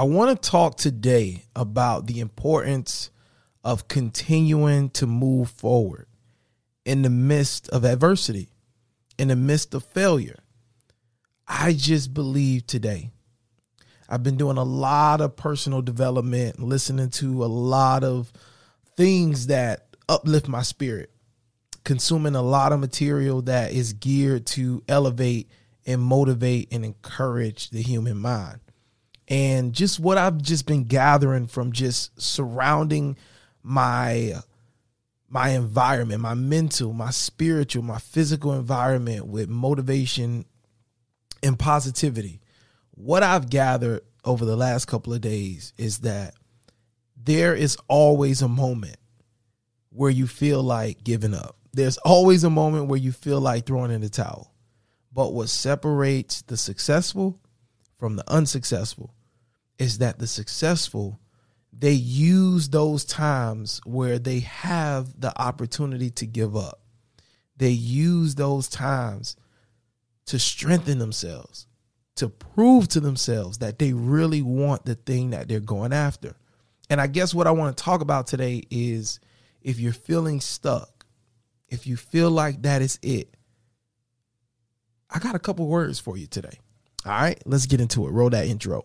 [0.00, 3.10] I want to talk today about the importance
[3.62, 6.06] of continuing to move forward
[6.86, 8.48] in the midst of adversity,
[9.18, 10.38] in the midst of failure.
[11.46, 13.10] I just believe today.
[14.08, 18.32] I've been doing a lot of personal development, listening to a lot of
[18.96, 21.10] things that uplift my spirit,
[21.84, 25.50] consuming a lot of material that is geared to elevate
[25.84, 28.60] and motivate and encourage the human mind
[29.30, 33.16] and just what I've just been gathering from just surrounding
[33.62, 34.34] my
[35.28, 40.44] my environment, my mental, my spiritual, my physical environment with motivation
[41.40, 42.40] and positivity.
[42.90, 46.34] What I've gathered over the last couple of days is that
[47.16, 48.96] there is always a moment
[49.90, 51.56] where you feel like giving up.
[51.72, 54.52] There's always a moment where you feel like throwing in the towel.
[55.12, 57.38] But what separates the successful
[57.98, 59.14] from the unsuccessful
[59.80, 61.18] is that the successful
[61.72, 66.80] they use those times where they have the opportunity to give up.
[67.56, 69.36] They use those times
[70.26, 71.66] to strengthen themselves,
[72.16, 76.36] to prove to themselves that they really want the thing that they're going after.
[76.90, 79.20] And I guess what I want to talk about today is
[79.62, 81.06] if you're feeling stuck,
[81.68, 83.34] if you feel like that is it,
[85.08, 86.58] I got a couple words for you today.
[87.06, 88.10] All right, let's get into it.
[88.10, 88.84] Roll that intro.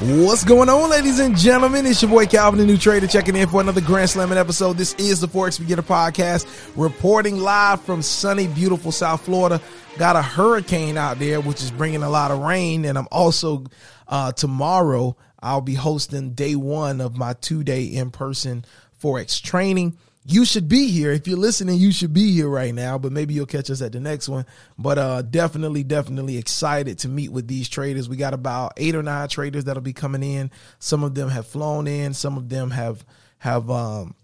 [0.00, 1.86] What's going on, ladies and gentlemen?
[1.86, 4.76] It's your boy Calvin, the new trader, checking in for another Grand Slamming episode.
[4.76, 9.60] This is the Forex Beginner Podcast, reporting live from sunny, beautiful South Florida.
[9.96, 12.84] Got a hurricane out there, which is bringing a lot of rain.
[12.84, 13.66] And I'm also,
[14.08, 18.64] uh, tomorrow, I'll be hosting day one of my two day in person
[19.00, 19.96] Forex training.
[20.26, 21.12] You should be here.
[21.12, 23.92] If you're listening, you should be here right now, but maybe you'll catch us at
[23.92, 24.46] the next one.
[24.78, 28.08] But uh, definitely, definitely excited to meet with these traders.
[28.08, 30.50] We got about eight or nine traders that'll be coming in.
[30.78, 33.04] Some of them have flown in, some of them have
[33.38, 34.14] have um,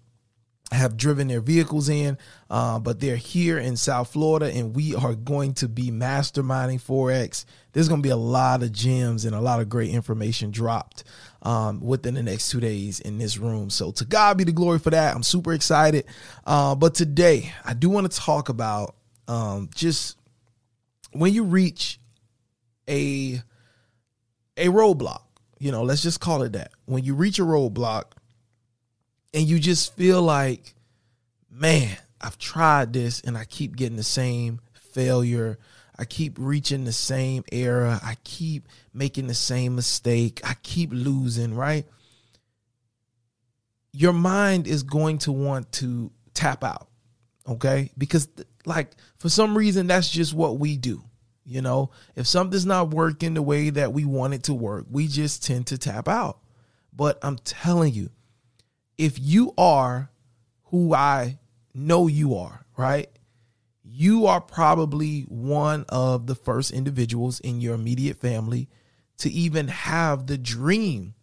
[0.71, 2.17] have driven their vehicles in,
[2.49, 7.45] uh, but they're here in South Florida, and we are going to be masterminding forex.
[7.73, 11.05] There's going to be a lot of gems and a lot of great information dropped
[11.43, 13.71] um, within the next two days in this room.
[13.71, 15.15] So to God be the glory for that.
[15.15, 16.05] I'm super excited.
[16.47, 18.95] Uh, but today, I do want to talk about
[19.29, 20.17] um, just
[21.13, 21.99] when you reach
[22.89, 23.43] a
[24.57, 25.23] a roadblock.
[25.59, 26.73] You know, let's just call it that.
[26.87, 28.13] When you reach a roadblock
[29.33, 30.75] and you just feel like,
[31.51, 35.59] man, I've tried this and I keep getting the same failure.
[35.99, 37.99] I keep reaching the same error.
[38.03, 40.41] I keep making the same mistake.
[40.45, 41.87] I keep losing, right?
[43.93, 46.89] Your mind is going to want to tap out,
[47.47, 47.91] okay?
[47.99, 48.29] Because,
[48.65, 51.03] like, for some reason, that's just what we do.
[51.45, 55.09] You know, if something's not working the way that we want it to work, we
[55.09, 56.39] just tend to tap out.
[56.93, 58.11] But I'm telling you,
[59.01, 60.11] if you are
[60.65, 61.39] who I
[61.73, 63.09] know you are, right?
[63.83, 68.69] You are probably one of the first individuals in your immediate family
[69.17, 71.15] to even have the dream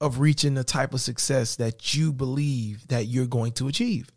[0.00, 4.08] of reaching the type of success that you believe that you're going to achieve.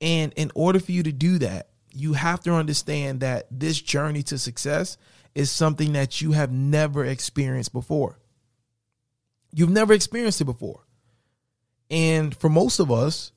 [0.00, 4.22] And in order for you to do that, you have to understand that this journey
[4.24, 4.96] to success
[5.34, 8.18] is something that you have never experienced before.
[9.52, 10.87] You've never experienced it before.
[11.90, 13.32] And for most of us,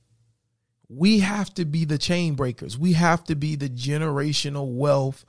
[0.89, 2.77] we have to be the chain breakers.
[2.77, 5.23] We have to be the generational wealth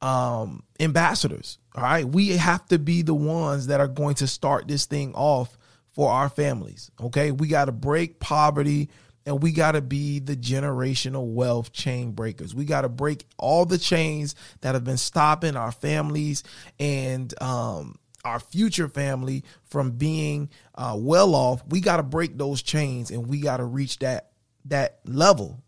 [0.00, 1.58] um, ambassadors.
[1.74, 2.06] All right.
[2.06, 5.56] We have to be the ones that are going to start this thing off
[5.90, 6.90] for our families.
[7.00, 7.30] Okay.
[7.30, 8.88] We got to break poverty
[9.26, 12.54] and we got to be the generational wealth chain breakers.
[12.54, 16.42] We got to break all the chains that have been stopping our families
[16.80, 22.62] and um, our future family from being uh, well off, we got to break those
[22.62, 24.30] chains and we got to reach that
[24.66, 25.62] that level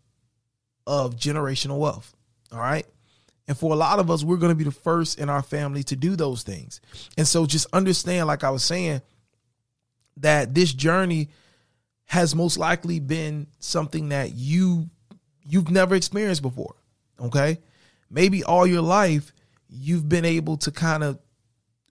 [0.87, 2.13] of generational wealth.
[2.51, 2.85] All right.
[3.47, 5.83] And for a lot of us, we're going to be the first in our family
[5.83, 6.81] to do those things.
[7.17, 9.01] And so just understand, like I was saying,
[10.17, 11.29] that this journey
[12.05, 14.89] has most likely been something that you
[15.47, 16.75] you've never experienced before.
[17.19, 17.59] Okay.
[18.09, 19.31] Maybe all your life
[19.69, 21.19] you've been able to kind of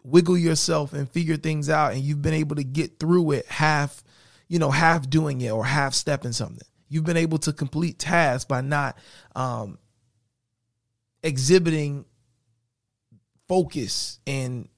[0.05, 4.05] wiggle yourself and figure things out and you've been able to get through it half
[4.49, 8.45] you know half doing it or half stepping something you've been able to complete tasks
[8.45, 8.97] by not
[9.35, 9.79] um,
[11.23, 12.05] exhibiting
[13.49, 14.69] focus and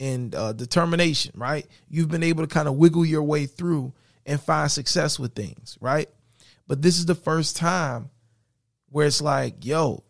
[0.00, 1.66] and uh, determination, right?
[1.88, 3.92] You've been able to kind of wiggle your way through
[4.24, 6.08] and find success with things, right?
[6.66, 8.10] But this is the first time
[8.90, 10.04] where it's like, yo,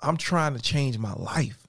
[0.00, 1.65] I'm trying to change my life.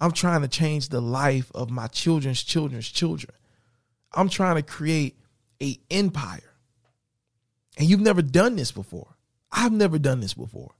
[0.00, 3.34] I'm trying to change the life of my children's children's children.
[4.12, 5.18] I'm trying to create
[5.62, 6.54] a empire.
[7.78, 9.16] And you've never done this before.
[9.52, 10.74] I've never done this before.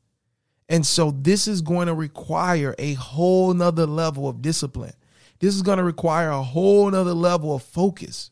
[0.68, 4.94] And so this is going to require a whole nother level of discipline.
[5.40, 8.30] This is going to require a whole nother level of focus.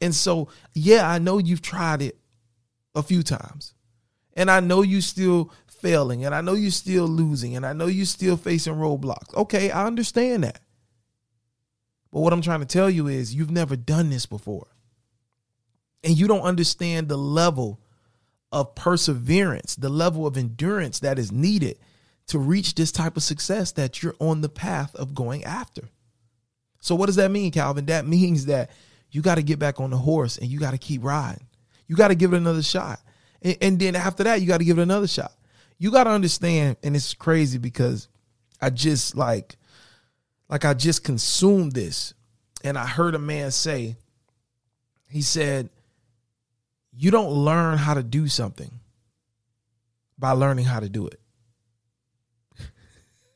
[0.00, 2.18] And so, yeah, I know you've tried it
[2.94, 3.74] a few times.
[4.34, 7.86] And I know you still failing and I know you're still losing and I know
[7.86, 9.34] you're still facing roadblocks.
[9.34, 10.60] Okay, I understand that.
[12.10, 14.68] But what I'm trying to tell you is you've never done this before.
[16.02, 17.80] And you don't understand the level
[18.50, 21.78] of perseverance, the level of endurance that is needed
[22.28, 25.88] to reach this type of success that you're on the path of going after.
[26.80, 27.86] So, what does that mean, Calvin?
[27.86, 28.70] That means that
[29.10, 31.46] you got to get back on the horse and you got to keep riding.
[31.88, 33.00] You got to give it another shot.
[33.42, 35.32] And, and then after that, you got to give it another shot
[35.78, 38.08] you got to understand, and it's crazy because
[38.60, 39.56] I just like,
[40.48, 42.14] like I just consumed this,
[42.64, 43.96] and I heard a man say,
[45.08, 45.70] he said,
[46.92, 48.70] "You don't learn how to do something
[50.18, 51.20] by learning how to do it."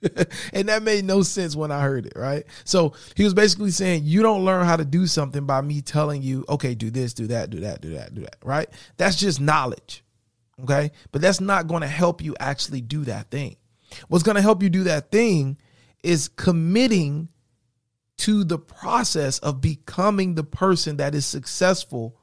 [0.52, 2.44] and that made no sense when I heard it, right?
[2.64, 6.22] So he was basically saying, You don't learn how to do something by me telling
[6.22, 8.68] you, okay, do this, do that, do that, do that, do that, right?
[8.96, 10.02] That's just knowledge.
[10.62, 10.90] Okay.
[11.10, 13.56] But that's not going to help you actually do that thing.
[14.08, 15.58] What's going to help you do that thing
[16.02, 17.28] is committing
[18.18, 22.16] to the process of becoming the person that is successful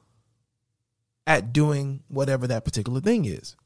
[1.26, 3.56] at doing whatever that particular thing is.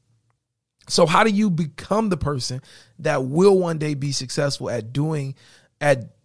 [0.87, 2.61] So how do you become the person
[2.99, 5.35] that will one day be successful at doing
[5.81, 6.15] at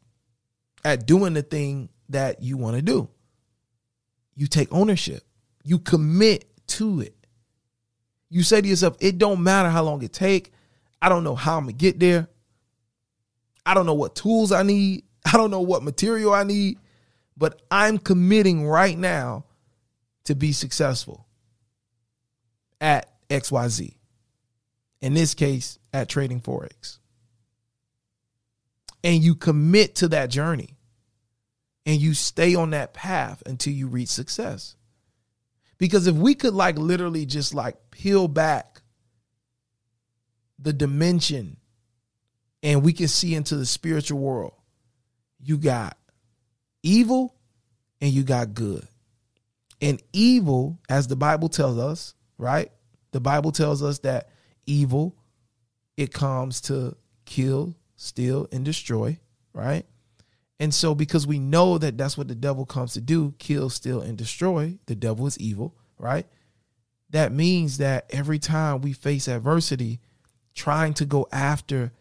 [0.84, 3.08] at doing the thing that you want to do?
[4.34, 5.22] You take ownership.
[5.62, 7.14] You commit to it.
[8.30, 10.52] You say to yourself, it don't matter how long it take.
[11.02, 12.28] I don't know how I'm gonna get there.
[13.66, 15.04] I don't know what tools I need.
[15.24, 16.78] I don't know what material I need,
[17.36, 19.44] but I'm committing right now
[20.24, 21.26] to be successful
[22.80, 23.94] at XYZ.
[25.00, 26.98] In this case, at trading Forex.
[29.02, 30.76] And you commit to that journey
[31.86, 34.76] and you stay on that path until you reach success.
[35.80, 38.82] Because if we could like literally just like peel back
[40.58, 41.56] the dimension
[42.62, 44.52] and we can see into the spiritual world,
[45.42, 45.96] you got
[46.82, 47.34] evil
[48.02, 48.86] and you got good.
[49.80, 52.70] And evil, as the Bible tells us, right?
[53.12, 54.28] The Bible tells us that
[54.66, 55.16] evil,
[55.96, 56.94] it comes to
[57.24, 59.18] kill, steal, and destroy,
[59.54, 59.86] right?
[60.60, 64.02] And so, because we know that that's what the devil comes to do kill, steal,
[64.02, 66.26] and destroy, the devil is evil, right?
[67.08, 70.00] That means that every time we face adversity,
[70.54, 71.92] trying to go after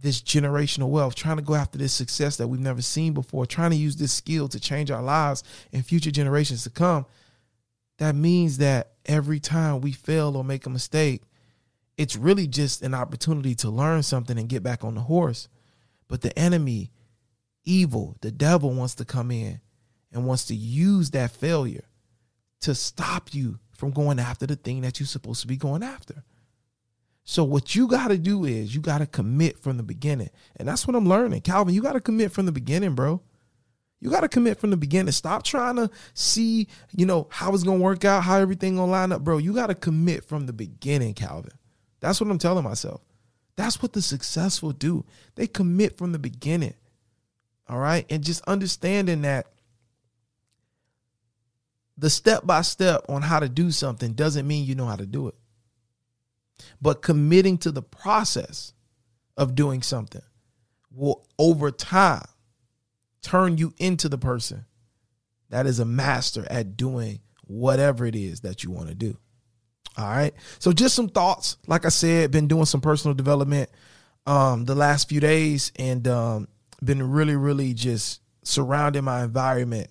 [0.00, 3.72] this generational wealth, trying to go after this success that we've never seen before, trying
[3.72, 5.44] to use this skill to change our lives
[5.74, 7.04] and future generations to come,
[7.98, 11.22] that means that every time we fail or make a mistake,
[11.98, 15.48] it's really just an opportunity to learn something and get back on the horse.
[16.06, 16.90] But the enemy,
[17.68, 19.60] evil, the devil wants to come in
[20.12, 21.84] and wants to use that failure
[22.60, 26.24] to stop you from going after the thing that you're supposed to be going after.
[27.24, 30.30] So what you got to do is you got to commit from the beginning.
[30.56, 31.42] And that's what I'm learning.
[31.42, 33.20] Calvin, you got to commit from the beginning, bro.
[34.00, 35.12] You got to commit from the beginning.
[35.12, 38.88] Stop trying to see, you know, how it's going to work out, how everything going
[38.88, 39.36] to line up, bro.
[39.36, 41.52] You got to commit from the beginning, Calvin.
[42.00, 43.02] That's what I'm telling myself.
[43.56, 45.04] That's what the successful do.
[45.34, 46.74] They commit from the beginning.
[47.68, 48.06] All right.
[48.10, 49.46] And just understanding that
[51.96, 55.06] the step by step on how to do something doesn't mean you know how to
[55.06, 55.34] do it.
[56.80, 58.72] But committing to the process
[59.36, 60.22] of doing something
[60.90, 62.26] will over time
[63.22, 64.64] turn you into the person
[65.50, 69.16] that is a master at doing whatever it is that you want to do.
[69.96, 70.34] All right.
[70.58, 71.56] So just some thoughts.
[71.66, 73.70] Like I said, been doing some personal development
[74.26, 76.48] um the last few days and um
[76.82, 79.88] been really, really just surrounding my environment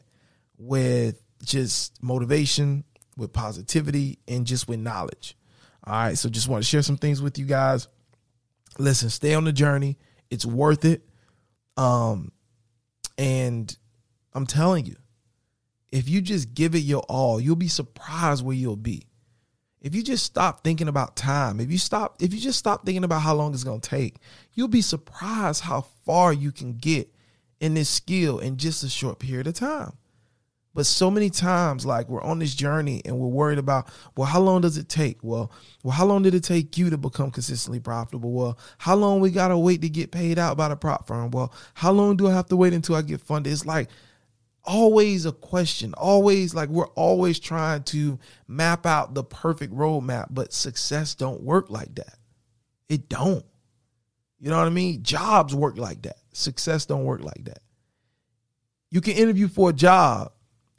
[0.58, 2.84] with just motivation,
[3.16, 5.38] with positivity, and just with knowledge.
[5.86, 6.18] All right.
[6.18, 7.88] So just want to share some things with you guys.
[8.78, 9.98] Listen, stay on the journey.
[10.30, 11.08] It's worth it.
[11.78, 12.32] Um,
[13.18, 13.76] and
[14.34, 14.96] I'm telling you,
[15.92, 19.08] if you just give it your all, you'll be surprised where you'll be.
[19.88, 23.06] If you just stop thinking about time, if you stop, if you just stop thinking
[23.06, 24.16] about how long it's gonna take,
[24.54, 27.10] you'll be surprised how far you can get
[27.62, 29.94] in this skill in just a short period of time.
[30.74, 34.42] But so many times, like we're on this journey and we're worried about, well, how
[34.42, 35.20] long does it take?
[35.24, 35.54] Well,
[35.84, 38.34] well, how long did it take you to become consistently profitable?
[38.34, 41.32] Well, how long we gotta wait to get paid out by the prop firm?
[41.32, 43.54] Well, how long do I have to wait until I get funded?
[43.54, 43.88] It's like
[44.68, 50.54] always a question, always like we're always trying to map out the perfect roadmap, but
[50.54, 52.16] success don't work like that.
[52.90, 53.46] It don't.
[54.40, 55.02] You know what I mean?
[55.02, 56.18] Jobs work like that.
[56.34, 57.60] Success don't work like that.
[58.92, 60.32] You can interview for a job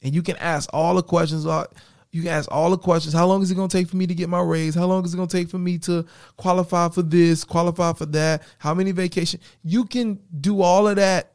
[0.03, 1.45] and you can ask all the questions.
[1.45, 1.65] Uh,
[2.11, 3.13] you can ask all the questions.
[3.13, 4.75] How long is it going to take for me to get my raise?
[4.75, 8.07] How long is it going to take for me to qualify for this, qualify for
[8.07, 8.45] that?
[8.59, 9.41] How many vacation?
[9.63, 11.33] You can do all of that,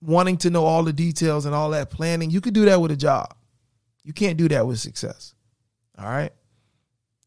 [0.00, 2.30] wanting to know all the details and all that planning.
[2.30, 3.34] You can do that with a job.
[4.02, 5.34] You can't do that with success.
[5.98, 6.32] All right.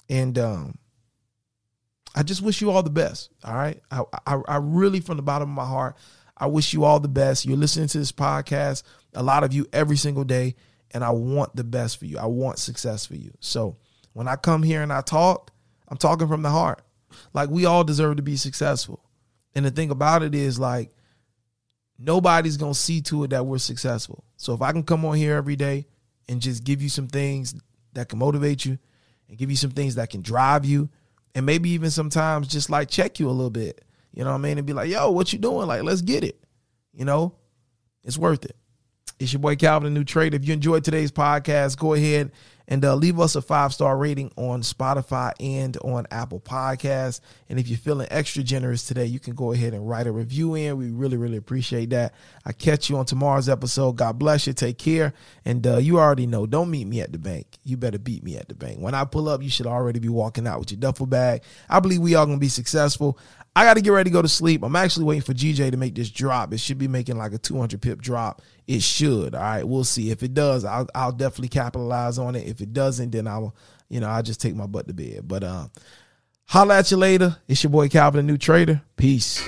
[0.09, 0.77] And um,
[2.15, 3.29] I just wish you all the best.
[3.43, 3.79] All right.
[3.91, 5.95] I, I, I really, from the bottom of my heart,
[6.35, 7.45] I wish you all the best.
[7.45, 10.55] You're listening to this podcast, a lot of you every single day
[10.93, 12.17] and I want the best for you.
[12.17, 13.31] I want success for you.
[13.39, 13.77] So
[14.13, 15.51] when I come here and I talk,
[15.87, 16.83] I'm talking from the heart.
[17.33, 19.03] Like we all deserve to be successful.
[19.55, 20.91] And the thing about it is like
[21.97, 24.23] nobody's going to see to it that we're successful.
[24.37, 25.87] So if I can come on here every day
[26.27, 27.55] and just give you some things
[27.93, 28.77] that can motivate you
[29.29, 30.89] and give you some things that can drive you
[31.35, 33.83] and maybe even sometimes just like check you a little bit.
[34.13, 34.57] You know what I mean?
[34.59, 35.67] And be like, "Yo, what you doing?
[35.67, 36.39] Like, let's get it."
[36.93, 37.35] You know?
[38.03, 38.55] It's worth it.
[39.19, 40.35] It's your boy Calvin, the new trader.
[40.35, 42.31] If you enjoyed today's podcast, go ahead
[42.67, 47.19] and uh, leave us a five star rating on Spotify and on Apple Podcasts.
[47.49, 50.55] And if you're feeling extra generous today, you can go ahead and write a review
[50.55, 50.77] in.
[50.77, 52.13] We really, really appreciate that.
[52.45, 53.93] I catch you on tomorrow's episode.
[53.93, 54.53] God bless you.
[54.53, 55.13] Take care.
[55.45, 57.47] And uh, you already know, don't meet me at the bank.
[57.63, 58.79] You better beat me at the bank.
[58.79, 61.43] When I pull up, you should already be walking out with your duffel bag.
[61.69, 63.17] I believe we all gonna be successful.
[63.55, 64.63] I got to get ready to go to sleep.
[64.63, 66.53] I'm actually waiting for GJ to make this drop.
[66.53, 68.41] It should be making like a 200 pip drop.
[68.65, 69.35] It should.
[69.35, 70.09] All right, we'll see.
[70.09, 72.47] If it does, I'll, I'll definitely capitalize on it.
[72.47, 73.55] If it doesn't, then I'll,
[73.89, 75.27] you know, I'll just take my butt to bed.
[75.27, 75.67] But uh,
[76.45, 77.37] holla at you later.
[77.47, 78.81] It's your boy Calvin, the new trader.
[78.95, 79.47] Peace.